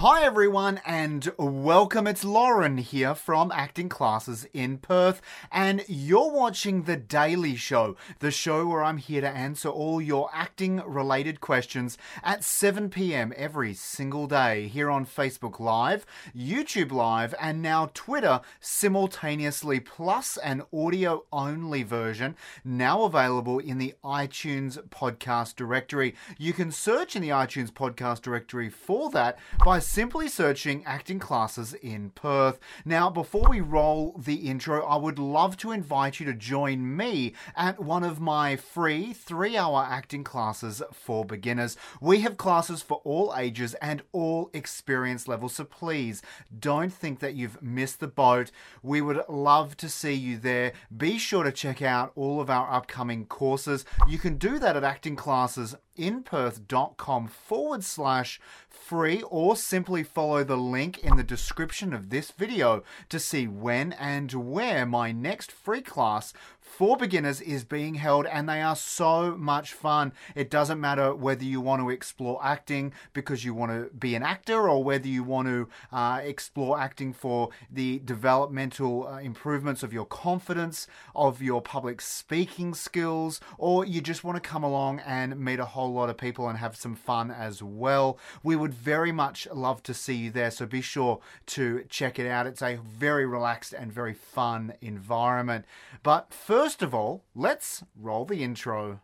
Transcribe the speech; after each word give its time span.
Hi 0.00 0.22
everyone 0.22 0.80
and 0.86 1.28
welcome. 1.36 2.06
It's 2.06 2.22
Lauren 2.22 2.78
here 2.78 3.16
from 3.16 3.50
Acting 3.50 3.88
Classes 3.88 4.46
in 4.52 4.78
Perth 4.78 5.20
and 5.50 5.84
you're 5.88 6.30
watching 6.30 6.84
The 6.84 6.96
Daily 6.96 7.56
Show, 7.56 7.96
the 8.20 8.30
show 8.30 8.68
where 8.68 8.84
I'm 8.84 8.98
here 8.98 9.22
to 9.22 9.28
answer 9.28 9.68
all 9.68 10.00
your 10.00 10.30
acting 10.32 10.76
related 10.86 11.40
questions 11.40 11.98
at 12.22 12.44
7 12.44 12.90
p.m. 12.90 13.32
every 13.36 13.74
single 13.74 14.28
day 14.28 14.68
here 14.68 14.88
on 14.88 15.04
Facebook 15.04 15.58
Live, 15.58 16.06
YouTube 16.32 16.92
Live 16.92 17.34
and 17.40 17.60
now 17.60 17.90
Twitter 17.92 18.40
simultaneously 18.60 19.80
plus 19.80 20.36
an 20.36 20.62
audio 20.72 21.24
only 21.32 21.82
version 21.82 22.36
now 22.64 23.02
available 23.02 23.58
in 23.58 23.78
the 23.78 23.94
iTunes 24.04 24.80
podcast 24.90 25.56
directory. 25.56 26.14
You 26.38 26.52
can 26.52 26.70
search 26.70 27.16
in 27.16 27.22
the 27.22 27.30
iTunes 27.30 27.72
podcast 27.72 28.22
directory 28.22 28.70
for 28.70 29.10
that 29.10 29.40
by 29.64 29.80
simply 29.88 30.28
searching 30.28 30.84
acting 30.84 31.18
classes 31.18 31.72
in 31.72 32.10
Perth. 32.10 32.60
Now, 32.84 33.08
before 33.08 33.48
we 33.48 33.60
roll 33.60 34.14
the 34.18 34.48
intro, 34.48 34.84
I 34.84 34.96
would 34.96 35.18
love 35.18 35.56
to 35.58 35.72
invite 35.72 36.20
you 36.20 36.26
to 36.26 36.34
join 36.34 36.94
me 36.96 37.32
at 37.56 37.80
one 37.80 38.04
of 38.04 38.20
my 38.20 38.54
free 38.54 39.14
three 39.14 39.56
hour 39.56 39.86
acting 39.88 40.24
classes 40.24 40.82
for 40.92 41.24
beginners. 41.24 41.76
We 42.02 42.20
have 42.20 42.36
classes 42.36 42.82
for 42.82 43.00
all 43.02 43.34
ages 43.36 43.74
and 43.74 44.02
all 44.12 44.50
experience 44.52 45.26
levels, 45.26 45.54
so 45.54 45.64
please 45.64 46.20
don't 46.56 46.92
think 46.92 47.20
that 47.20 47.34
you've 47.34 47.62
missed 47.62 48.00
the 48.00 48.08
boat. 48.08 48.50
We 48.82 49.00
would 49.00 49.22
love 49.26 49.76
to 49.78 49.88
see 49.88 50.14
you 50.14 50.36
there. 50.36 50.74
Be 50.94 51.16
sure 51.16 51.44
to 51.44 51.52
check 51.52 51.80
out 51.80 52.12
all 52.14 52.42
of 52.42 52.50
our 52.50 52.70
upcoming 52.70 53.24
courses. 53.24 53.86
You 54.06 54.18
can 54.18 54.36
do 54.36 54.58
that 54.58 54.76
at 54.76 54.84
acting 54.84 55.16
classes 55.16 55.74
inperth.com 55.98 57.28
forward 57.28 57.84
slash 57.84 58.40
free 58.68 59.22
or 59.28 59.56
simply 59.56 60.02
follow 60.02 60.44
the 60.44 60.56
link 60.56 60.98
in 60.98 61.16
the 61.16 61.22
description 61.22 61.92
of 61.92 62.10
this 62.10 62.30
video 62.30 62.82
to 63.08 63.18
see 63.18 63.46
when 63.46 63.92
and 63.92 64.32
where 64.32 64.86
my 64.86 65.12
next 65.12 65.52
free 65.52 65.82
class 65.82 66.32
for 66.68 66.96
beginners 66.96 67.40
is 67.40 67.64
being 67.64 67.94
held 67.94 68.26
and 68.26 68.48
they 68.48 68.62
are 68.62 68.76
so 68.76 69.36
much 69.36 69.72
fun. 69.72 70.12
It 70.34 70.50
doesn't 70.50 70.80
matter 70.80 71.14
whether 71.14 71.44
you 71.44 71.60
want 71.60 71.82
to 71.82 71.90
explore 71.90 72.38
acting 72.44 72.92
because 73.12 73.44
you 73.44 73.54
want 73.54 73.72
to 73.72 73.94
be 73.96 74.14
an 74.14 74.22
actor 74.22 74.68
or 74.68 74.84
whether 74.84 75.08
you 75.08 75.24
want 75.24 75.48
to 75.48 75.68
uh, 75.92 76.20
explore 76.22 76.78
acting 76.78 77.12
for 77.12 77.48
the 77.70 78.00
developmental 78.04 79.08
uh, 79.08 79.18
improvements 79.18 79.82
of 79.82 79.92
your 79.92 80.04
confidence, 80.04 80.86
of 81.16 81.42
your 81.42 81.62
public 81.62 82.00
speaking 82.00 82.74
skills, 82.74 83.40
or 83.56 83.84
you 83.84 84.00
just 84.00 84.22
want 84.22 84.36
to 84.36 84.48
come 84.48 84.62
along 84.62 85.00
and 85.00 85.40
meet 85.40 85.58
a 85.58 85.64
whole 85.64 85.92
lot 85.92 86.10
of 86.10 86.16
people 86.16 86.48
and 86.48 86.58
have 86.58 86.76
some 86.76 86.94
fun 86.94 87.30
as 87.30 87.62
well. 87.62 88.18
We 88.42 88.56
would 88.56 88.74
very 88.74 89.10
much 89.10 89.48
love 89.52 89.82
to 89.84 89.94
see 89.94 90.14
you 90.14 90.30
there, 90.30 90.50
so 90.50 90.66
be 90.66 90.80
sure 90.80 91.20
to 91.46 91.84
check 91.88 92.18
it 92.18 92.26
out. 92.26 92.46
It's 92.46 92.62
a 92.62 92.78
very 92.86 93.26
relaxed 93.26 93.72
and 93.72 93.92
very 93.92 94.14
fun 94.14 94.74
environment. 94.80 95.64
But 96.02 96.32
first 96.32 96.57
of 96.58 96.92
all, 96.92 97.24
let's 97.36 97.84
roll 97.94 98.24
the 98.24 98.42
intro. 98.42 99.00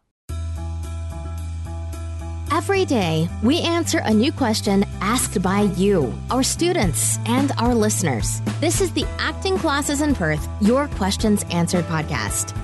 Every 2.50 2.84
day, 2.84 3.28
we 3.42 3.60
answer 3.60 4.00
a 4.04 4.12
new 4.12 4.32
question 4.32 4.84
asked 5.00 5.40
by 5.40 5.62
you, 5.76 6.12
our 6.30 6.42
students, 6.42 7.18
and 7.26 7.52
our 7.58 7.74
listeners. 7.74 8.40
This 8.60 8.80
is 8.80 8.92
the 8.92 9.06
Acting 9.18 9.56
Classes 9.56 10.00
in 10.00 10.16
Perth 10.16 10.48
Your 10.60 10.88
Questions 10.88 11.44
Answered 11.50 11.84
podcast. 11.84 12.56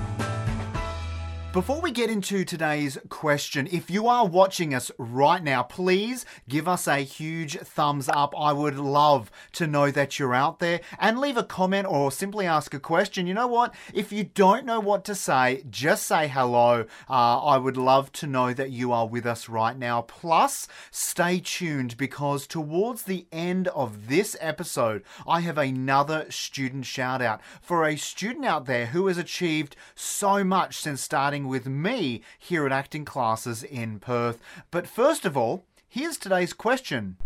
Before 1.53 1.81
we 1.81 1.91
get 1.91 2.09
into 2.09 2.45
today's 2.45 2.97
question, 3.09 3.67
if 3.73 3.91
you 3.91 4.07
are 4.07 4.25
watching 4.25 4.73
us 4.73 4.89
right 4.97 5.43
now, 5.43 5.63
please 5.63 6.25
give 6.47 6.65
us 6.65 6.87
a 6.87 6.99
huge 6.99 7.57
thumbs 7.57 8.07
up. 8.07 8.33
I 8.39 8.53
would 8.53 8.79
love 8.79 9.29
to 9.53 9.67
know 9.67 9.91
that 9.91 10.17
you're 10.17 10.33
out 10.33 10.59
there 10.59 10.79
and 10.97 11.19
leave 11.19 11.35
a 11.35 11.43
comment 11.43 11.87
or 11.89 12.09
simply 12.09 12.47
ask 12.47 12.73
a 12.73 12.79
question. 12.79 13.27
You 13.27 13.33
know 13.33 13.47
what? 13.47 13.75
If 13.93 14.13
you 14.13 14.23
don't 14.23 14.65
know 14.65 14.79
what 14.79 15.03
to 15.05 15.13
say, 15.13 15.65
just 15.69 16.07
say 16.07 16.29
hello. 16.29 16.85
Uh, 17.09 17.43
I 17.43 17.57
would 17.57 17.75
love 17.75 18.13
to 18.13 18.27
know 18.27 18.53
that 18.53 18.71
you 18.71 18.93
are 18.93 19.05
with 19.05 19.25
us 19.25 19.49
right 19.49 19.77
now. 19.77 20.03
Plus, 20.03 20.69
stay 20.89 21.41
tuned 21.43 21.97
because 21.97 22.47
towards 22.47 23.03
the 23.03 23.27
end 23.29 23.67
of 23.67 24.07
this 24.07 24.37
episode, 24.39 25.03
I 25.27 25.41
have 25.41 25.57
another 25.57 26.31
student 26.31 26.85
shout 26.85 27.21
out 27.21 27.41
for 27.61 27.85
a 27.85 27.97
student 27.97 28.45
out 28.45 28.67
there 28.67 28.85
who 28.85 29.07
has 29.07 29.17
achieved 29.17 29.75
so 29.95 30.45
much 30.45 30.77
since 30.77 31.01
starting 31.01 31.40
with 31.47 31.67
me 31.67 32.21
here 32.37 32.65
at 32.65 32.71
Acting 32.71 33.05
Classes 33.05 33.63
in 33.63 33.99
Perth. 33.99 34.39
But 34.69 34.87
first 34.87 35.25
of 35.25 35.37
all, 35.37 35.65
here's 35.87 36.17
today's 36.17 36.53
question 36.53 37.17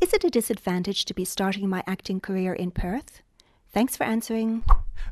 Is 0.00 0.12
it 0.12 0.24
a 0.24 0.30
disadvantage 0.30 1.04
to 1.06 1.14
be 1.14 1.24
starting 1.24 1.68
my 1.68 1.82
acting 1.86 2.20
career 2.20 2.52
in 2.52 2.70
Perth? 2.70 3.22
Thanks 3.72 3.96
for 3.96 4.04
answering. 4.04 4.64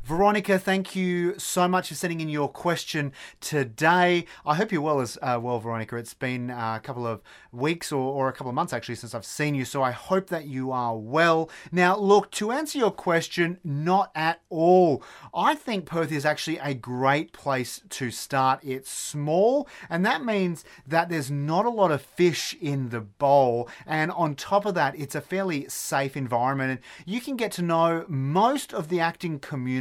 Veronica, 0.03 0.57
thank 0.57 0.95
you 0.95 1.37
so 1.37 1.67
much 1.67 1.89
for 1.89 1.95
sending 1.95 2.21
in 2.21 2.29
your 2.29 2.49
question 2.49 3.11
today. 3.41 4.25
I 4.45 4.55
hope 4.55 4.71
you're 4.71 4.81
well 4.81 5.01
as 5.01 5.17
uh, 5.21 5.39
well, 5.41 5.59
Veronica. 5.59 5.97
It's 5.97 6.13
been 6.13 6.49
a 6.49 6.79
couple 6.81 7.05
of 7.05 7.21
weeks 7.51 7.91
or, 7.91 8.01
or 8.01 8.27
a 8.27 8.33
couple 8.33 8.49
of 8.49 8.55
months 8.55 8.73
actually 8.73 8.95
since 8.95 9.13
I've 9.13 9.25
seen 9.25 9.55
you, 9.55 9.65
so 9.65 9.83
I 9.83 9.91
hope 9.91 10.27
that 10.27 10.45
you 10.45 10.71
are 10.71 10.97
well. 10.97 11.49
Now, 11.71 11.97
look, 11.97 12.31
to 12.31 12.51
answer 12.51 12.77
your 12.77 12.91
question, 12.91 13.59
not 13.63 14.11
at 14.15 14.41
all. 14.49 15.03
I 15.33 15.55
think 15.55 15.85
Perth 15.85 16.11
is 16.11 16.25
actually 16.25 16.57
a 16.59 16.73
great 16.73 17.33
place 17.33 17.81
to 17.89 18.11
start. 18.11 18.61
It's 18.63 18.89
small, 18.89 19.67
and 19.89 20.05
that 20.05 20.23
means 20.23 20.63
that 20.87 21.09
there's 21.09 21.31
not 21.31 21.65
a 21.65 21.69
lot 21.69 21.91
of 21.91 22.01
fish 22.01 22.55
in 22.61 22.89
the 22.89 23.01
bowl. 23.01 23.69
And 23.85 24.11
on 24.11 24.35
top 24.35 24.65
of 24.65 24.75
that, 24.75 24.97
it's 24.97 25.15
a 25.15 25.21
fairly 25.21 25.67
safe 25.67 26.15
environment, 26.15 26.71
and 26.71 26.79
you 27.05 27.21
can 27.21 27.35
get 27.35 27.51
to 27.53 27.61
know 27.61 28.05
most 28.07 28.73
of 28.73 28.89
the 28.89 28.99
acting 28.99 29.39
community 29.39 29.78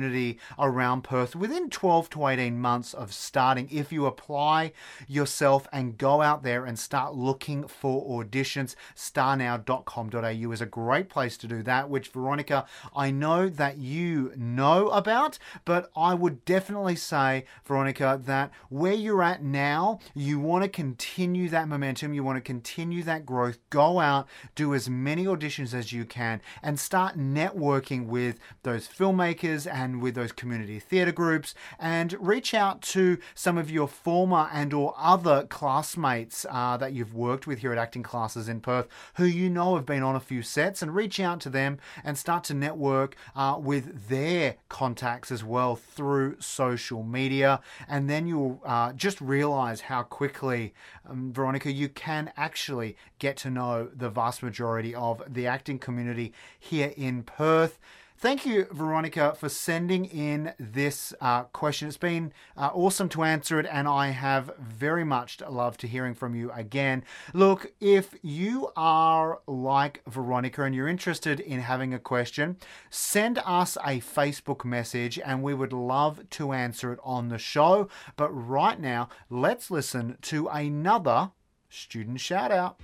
around 0.59 1.03
Perth 1.03 1.35
within 1.35 1.71
12 1.71 2.11
to 2.11 2.27
18 2.27 2.59
months 2.59 2.95
of 2.95 3.13
starting 3.13 3.69
if 3.71 3.93
you 3.93 4.07
apply 4.07 4.73
yourself 5.07 5.67
and 5.73 5.99
go 5.99 6.23
out 6.23 6.43
there 6.43 6.65
and 6.65 6.79
start 6.79 7.15
looking 7.15 7.67
for 7.67 8.25
auditions. 8.25 8.75
Starnow.com.au 8.95 10.53
is 10.53 10.61
a 10.61 10.67
great 10.67 11.09
place 11.09 11.37
to 11.39 11.47
do 11.47 11.63
that, 11.63 11.91
which 11.91 12.09
Veronica, 12.09 12.67
I 12.95 13.11
know 13.11 13.49
that 13.49 13.79
you 13.79 14.33
know 14.37 14.89
about, 14.89 15.39
but 15.65 15.91
I 15.97 16.15
would 16.15 16.45
definitely 16.45 16.97
say, 16.97 17.45
Veronica, 17.65 18.21
that 18.25 18.51
where 18.69 18.93
you're 18.93 19.23
at 19.23 19.43
now, 19.43 20.01
you 20.15 20.39
want 20.39 20.65
to 20.65 20.69
continue 20.69 21.49
that 21.49 21.69
momentum, 21.69 22.15
you 22.15 22.23
want 22.25 22.37
to 22.37 22.43
continue 22.43 23.03
that 23.05 23.27
growth, 23.27 23.59
go 23.71 24.01
out, 24.01 24.29
do 24.55 24.75
as 24.75 24.89
many 24.89 25.25
auditions 25.25 25.75
as 25.75 25.93
you 25.93 26.05
can, 26.05 26.41
and 26.63 26.79
start 26.79 27.19
networking 27.19 28.07
with 28.07 28.39
those 28.63 28.89
filmmakers 28.89 29.71
and 29.71 29.88
with 29.97 30.15
those 30.15 30.33
community 30.33 30.79
theatre 30.79 31.13
groups, 31.13 31.55
and 31.79 32.15
reach 32.21 32.55
out 32.55 32.83
to 32.83 33.19
some 33.35 33.59
of 33.59 33.71
your 33.71 33.89
former 33.89 34.49
and 34.53 34.73
or 34.73 34.95
other 34.97 35.47
classmates 35.49 36.47
uh, 36.51 36.77
that 36.77 36.93
you've 36.93 37.15
worked 37.15 37.47
with 37.47 37.59
here 37.61 37.73
at 37.73 37.79
acting 37.79 38.03
classes 38.03 38.49
in 38.49 38.61
Perth, 38.61 38.87
who 39.15 39.25
you 39.25 39.51
know 39.51 39.75
have 39.75 39.87
been 39.87 40.03
on 40.03 40.17
a 40.17 40.21
few 40.21 40.43
sets, 40.43 40.83
and 40.83 40.95
reach 40.95 41.19
out 41.19 41.41
to 41.41 41.51
them 41.51 41.79
and 42.05 42.17
start 42.17 42.45
to 42.45 42.55
network 42.55 43.17
uh, 43.35 43.57
with 43.59 44.09
their 44.09 44.57
contacts 44.69 45.31
as 45.31 45.43
well 45.43 45.77
through 45.77 46.37
social 46.41 47.03
media, 47.03 47.61
and 47.89 48.09
then 48.09 48.27
you'll 48.27 48.61
uh, 48.65 48.93
just 48.93 49.21
realize 49.21 49.83
how 49.83 50.03
quickly, 50.03 50.75
um, 51.09 51.33
Veronica, 51.33 51.73
you 51.73 51.89
can 51.89 52.33
actually 52.37 52.97
get 53.19 53.37
to 53.39 53.51
know 53.51 53.89
the 53.95 54.11
vast 54.11 54.43
majority 54.43 54.95
of 54.95 55.23
the 55.27 55.47
acting 55.47 55.79
community 55.79 56.33
here 56.59 56.93
in 56.97 57.23
Perth. 57.23 57.79
Thank 58.21 58.45
you, 58.45 58.67
Veronica, 58.73 59.37
for 59.39 59.49
sending 59.49 60.05
in 60.05 60.53
this 60.59 61.15
uh, 61.21 61.45
question. 61.45 61.87
It's 61.87 61.97
been 61.97 62.33
uh, 62.57 62.69
awesome 62.75 63.09
to 63.11 63.23
answer 63.23 63.61
it, 63.61 63.67
and 63.71 63.87
I 63.87 64.09
have 64.09 64.51
very 64.59 65.05
much 65.05 65.41
loved 65.41 65.79
to 65.81 65.87
hearing 65.87 66.17
from 66.17 66.35
you 66.35 66.51
again. 66.51 67.05
Look, 67.33 67.71
if 67.81 68.17
you 68.21 68.73
are 68.75 69.41
like 69.47 70.03
Veronica 70.09 70.65
and 70.65 70.75
you're 70.75 70.89
interested 70.89 71.39
in 71.39 71.61
having 71.61 71.95
a 71.95 72.01
question, 72.01 72.57
send 72.91 73.39
us 73.47 73.77
a 73.77 74.01
Facebook 74.01 74.65
message, 74.65 75.21
and 75.25 75.41
we 75.41 75.55
would 75.55 75.73
love 75.73 76.29
to 76.31 76.53
answer 76.53 76.93
it 76.93 76.99
on 77.05 77.29
the 77.29 77.39
show. 77.39 77.89
But 78.17 78.31
right 78.31 78.81
now, 78.81 79.11
let's 79.31 79.71
listen 79.71 80.19
to 80.23 80.49
another 80.49 81.31
student 81.71 82.19
shout 82.19 82.51
out. 82.51 82.81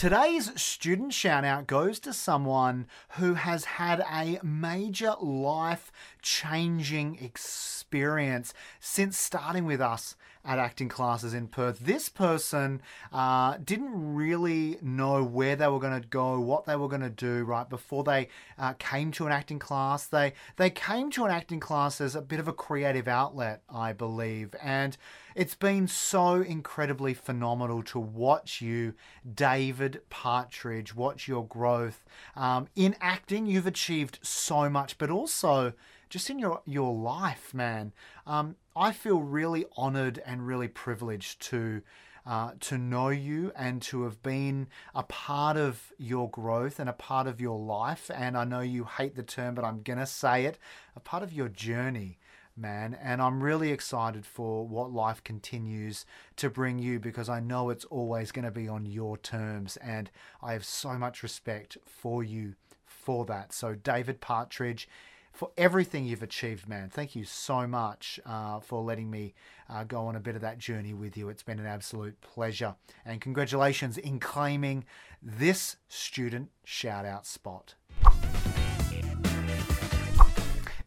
Today's 0.00 0.58
student 0.58 1.12
shout 1.12 1.44
out 1.44 1.66
goes 1.66 2.00
to 2.00 2.14
someone 2.14 2.86
who 3.18 3.34
has 3.34 3.66
had 3.66 4.00
a 4.00 4.40
major 4.42 5.14
life 5.20 5.92
changing 6.22 7.18
experience 7.22 8.54
since 8.80 9.18
starting 9.18 9.66
with 9.66 9.82
us 9.82 10.16
at 10.44 10.58
acting 10.58 10.88
classes 10.88 11.34
in 11.34 11.48
Perth. 11.48 11.78
This 11.80 12.08
person 12.08 12.80
uh, 13.12 13.58
didn't 13.62 14.14
really 14.14 14.78
know 14.80 15.22
where 15.22 15.56
they 15.56 15.68
were 15.68 15.78
going 15.78 16.00
to 16.00 16.08
go, 16.08 16.40
what 16.40 16.64
they 16.64 16.76
were 16.76 16.88
going 16.88 17.02
to 17.02 17.10
do 17.10 17.44
right 17.44 17.68
before 17.68 18.04
they 18.04 18.28
uh, 18.58 18.72
came 18.74 19.10
to 19.12 19.26
an 19.26 19.32
acting 19.32 19.58
class. 19.58 20.06
They 20.06 20.32
they 20.56 20.70
came 20.70 21.10
to 21.12 21.24
an 21.24 21.30
acting 21.30 21.60
class 21.60 22.00
as 22.00 22.14
a 22.14 22.22
bit 22.22 22.40
of 22.40 22.48
a 22.48 22.52
creative 22.52 23.06
outlet, 23.06 23.62
I 23.68 23.92
believe, 23.92 24.54
and 24.62 24.96
it's 25.34 25.54
been 25.54 25.86
so 25.86 26.36
incredibly 26.36 27.14
phenomenal 27.14 27.82
to 27.84 28.00
watch 28.00 28.60
you, 28.60 28.94
David 29.32 30.00
Partridge, 30.10 30.94
watch 30.94 31.28
your 31.28 31.46
growth 31.46 32.04
um, 32.34 32.68
in 32.74 32.96
acting. 33.00 33.46
You've 33.46 33.66
achieved 33.66 34.18
so 34.22 34.68
much, 34.68 34.98
but 34.98 35.10
also 35.10 35.72
just 36.08 36.28
in 36.28 36.38
your 36.38 36.60
your 36.66 36.92
life, 36.94 37.54
man. 37.54 37.92
Um, 38.26 38.56
I 38.76 38.92
feel 38.92 39.20
really 39.20 39.64
honoured 39.76 40.22
and 40.24 40.46
really 40.46 40.68
privileged 40.68 41.40
to. 41.42 41.82
Uh, 42.26 42.52
to 42.60 42.76
know 42.76 43.08
you 43.08 43.50
and 43.56 43.80
to 43.80 44.02
have 44.02 44.22
been 44.22 44.68
a 44.94 45.02
part 45.02 45.56
of 45.56 45.90
your 45.96 46.28
growth 46.28 46.78
and 46.78 46.86
a 46.86 46.92
part 46.92 47.26
of 47.26 47.40
your 47.40 47.58
life. 47.58 48.10
And 48.14 48.36
I 48.36 48.44
know 48.44 48.60
you 48.60 48.84
hate 48.84 49.16
the 49.16 49.22
term, 49.22 49.54
but 49.54 49.64
I'm 49.64 49.80
to 49.98 50.06
say 50.06 50.44
it 50.44 50.58
a 50.94 51.00
part 51.00 51.22
of 51.22 51.32
your 51.32 51.48
journey, 51.48 52.18
man. 52.54 52.96
And 53.02 53.22
I'm 53.22 53.42
really 53.42 53.72
excited 53.72 54.26
for 54.26 54.68
what 54.68 54.92
life 54.92 55.24
continues 55.24 56.04
to 56.36 56.50
bring 56.50 56.78
you 56.78 57.00
because 57.00 57.30
I 57.30 57.40
know 57.40 57.70
it's 57.70 57.86
always 57.86 58.32
to 58.44 58.50
be 58.50 58.68
on 58.68 58.84
your 58.84 59.16
terms. 59.16 59.78
And 59.78 60.10
I 60.42 60.52
have 60.52 60.64
so 60.64 60.98
much 60.98 61.22
respect 61.22 61.78
for 61.86 62.22
you 62.22 62.54
for 62.84 63.24
that. 63.24 63.52
So, 63.52 63.74
David 63.74 64.20
Partridge, 64.20 64.88
for 65.32 65.50
everything 65.56 66.04
you've 66.04 66.22
achieved, 66.22 66.68
man. 66.68 66.90
Thank 66.90 67.14
you 67.14 67.24
so 67.24 67.66
much 67.66 68.20
uh, 68.26 68.60
for 68.60 68.82
letting 68.82 69.10
me 69.10 69.34
uh, 69.68 69.84
go 69.84 70.06
on 70.06 70.16
a 70.16 70.20
bit 70.20 70.34
of 70.34 70.42
that 70.42 70.58
journey 70.58 70.94
with 70.94 71.16
you. 71.16 71.28
It's 71.28 71.42
been 71.42 71.58
an 71.58 71.66
absolute 71.66 72.20
pleasure. 72.20 72.74
And 73.04 73.20
congratulations 73.20 73.96
in 73.96 74.20
claiming 74.20 74.84
this 75.22 75.76
student 75.88 76.50
shout 76.64 77.04
out 77.04 77.26
spot. 77.26 77.74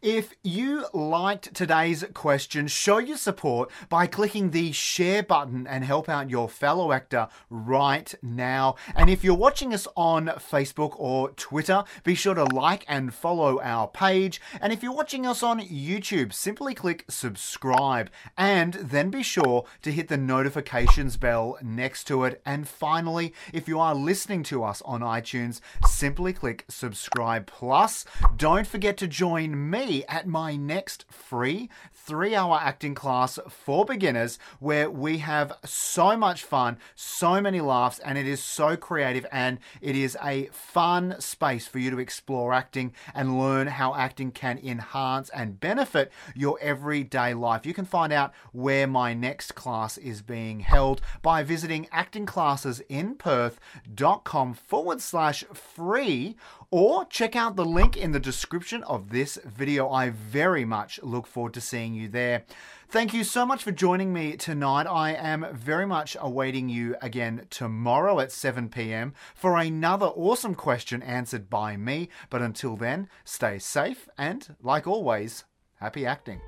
If 0.04 0.34
you 0.42 0.84
liked 0.92 1.54
today's 1.54 2.04
question, 2.12 2.66
show 2.66 2.98
your 2.98 3.16
support 3.16 3.70
by 3.88 4.06
clicking 4.06 4.50
the 4.50 4.70
share 4.70 5.22
button 5.22 5.66
and 5.66 5.82
help 5.82 6.10
out 6.10 6.28
your 6.28 6.46
fellow 6.46 6.92
actor 6.92 7.28
right 7.48 8.14
now. 8.20 8.74
And 8.94 9.08
if 9.08 9.24
you're 9.24 9.34
watching 9.34 9.72
us 9.72 9.88
on 9.96 10.26
Facebook 10.26 10.92
or 10.98 11.30
Twitter, 11.30 11.84
be 12.02 12.14
sure 12.14 12.34
to 12.34 12.44
like 12.44 12.84
and 12.86 13.14
follow 13.14 13.58
our 13.62 13.88
page. 13.88 14.42
And 14.60 14.74
if 14.74 14.82
you're 14.82 14.92
watching 14.92 15.24
us 15.26 15.42
on 15.42 15.58
YouTube, 15.58 16.34
simply 16.34 16.74
click 16.74 17.06
subscribe 17.08 18.10
and 18.36 18.74
then 18.74 19.08
be 19.08 19.22
sure 19.22 19.64
to 19.80 19.90
hit 19.90 20.08
the 20.08 20.18
notifications 20.18 21.16
bell 21.16 21.56
next 21.62 22.04
to 22.08 22.24
it. 22.24 22.42
And 22.44 22.68
finally, 22.68 23.32
if 23.54 23.66
you 23.68 23.80
are 23.80 23.94
listening 23.94 24.42
to 24.42 24.64
us 24.64 24.82
on 24.82 25.00
iTunes, 25.00 25.62
simply 25.86 26.34
click 26.34 26.66
subscribe 26.68 27.46
plus. 27.46 28.04
Don't 28.36 28.66
forget 28.66 28.98
to 28.98 29.08
join 29.08 29.70
me 29.70 29.93
at 30.02 30.26
my 30.26 30.56
next 30.56 31.04
free 31.10 31.70
three 31.92 32.34
hour 32.34 32.58
acting 32.60 32.94
class 32.94 33.38
for 33.48 33.84
beginners 33.84 34.38
where 34.58 34.90
we 34.90 35.18
have 35.18 35.52
so 35.64 36.16
much 36.16 36.42
fun, 36.42 36.76
so 36.94 37.40
many 37.40 37.60
laughs, 37.60 38.00
and 38.00 38.18
it 38.18 38.26
is 38.26 38.42
so 38.42 38.76
creative 38.76 39.24
and 39.32 39.58
it 39.80 39.96
is 39.96 40.18
a 40.22 40.48
fun 40.52 41.16
space 41.18 41.66
for 41.66 41.78
you 41.78 41.90
to 41.90 41.98
explore 41.98 42.52
acting 42.52 42.92
and 43.14 43.38
learn 43.38 43.68
how 43.68 43.94
acting 43.94 44.30
can 44.30 44.58
enhance 44.58 45.30
and 45.30 45.58
benefit 45.60 46.12
your 46.34 46.58
everyday 46.60 47.32
life. 47.32 47.64
You 47.64 47.72
can 47.72 47.86
find 47.86 48.12
out 48.12 48.34
where 48.52 48.86
my 48.86 49.14
next 49.14 49.54
class 49.54 49.96
is 49.98 50.20
being 50.20 50.60
held 50.60 51.00
by 51.22 51.42
visiting 51.42 51.86
actingclassesinperth.com 51.86 54.54
forward 54.54 55.00
slash 55.00 55.44
free 55.52 56.36
or 56.70 57.04
check 57.06 57.34
out 57.36 57.56
the 57.56 57.64
link 57.64 57.96
in 57.96 58.12
the 58.12 58.20
description 58.20 58.82
of 58.84 59.10
this 59.10 59.38
video. 59.44 59.83
I 59.88 60.10
very 60.10 60.64
much 60.64 61.00
look 61.02 61.26
forward 61.26 61.54
to 61.54 61.60
seeing 61.60 61.94
you 61.94 62.08
there. 62.08 62.44
Thank 62.88 63.12
you 63.12 63.24
so 63.24 63.44
much 63.44 63.64
for 63.64 63.72
joining 63.72 64.12
me 64.12 64.36
tonight. 64.36 64.86
I 64.86 65.14
am 65.14 65.46
very 65.52 65.86
much 65.86 66.16
awaiting 66.20 66.68
you 66.68 66.94
again 67.02 67.46
tomorrow 67.50 68.20
at 68.20 68.30
7 68.30 68.68
p.m. 68.68 69.14
for 69.34 69.58
another 69.58 70.06
awesome 70.06 70.54
question 70.54 71.02
answered 71.02 71.50
by 71.50 71.76
me. 71.76 72.08
But 72.30 72.42
until 72.42 72.76
then, 72.76 73.08
stay 73.24 73.58
safe 73.58 74.08
and, 74.16 74.54
like 74.62 74.86
always, 74.86 75.44
happy 75.80 76.06
acting. 76.06 76.40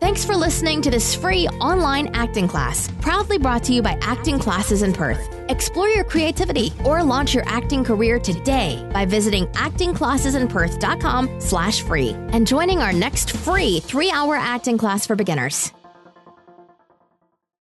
Thanks 0.00 0.24
for 0.24 0.36
listening 0.36 0.82
to 0.82 0.90
this 0.90 1.14
free 1.14 1.48
online 1.48 2.08
acting 2.14 2.48
class, 2.48 2.90
proudly 3.00 3.38
brought 3.38 3.64
to 3.64 3.74
you 3.74 3.82
by 3.82 3.98
Acting 4.00 4.38
Classes 4.38 4.82
in 4.82 4.92
Perth. 4.92 5.35
Explore 5.48 5.88
your 5.88 6.04
creativity 6.04 6.72
or 6.84 7.02
launch 7.02 7.34
your 7.34 7.44
acting 7.46 7.82
career 7.84 8.18
today 8.18 8.88
by 8.92 9.04
visiting 9.04 9.46
actingclassesinperth.com 9.48 11.40
slash 11.40 11.82
free 11.82 12.10
and 12.32 12.46
joining 12.46 12.78
our 12.78 12.92
next 12.92 13.30
free 13.36 13.80
three-hour 13.80 14.36
acting 14.36 14.78
class 14.78 15.06
for 15.06 15.16
beginners. 15.16 15.72